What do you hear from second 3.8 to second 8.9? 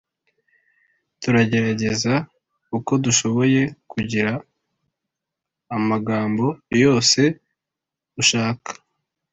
kugira amagambo yose ushaka